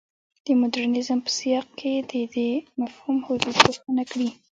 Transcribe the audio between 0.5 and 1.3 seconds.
مډرنیزم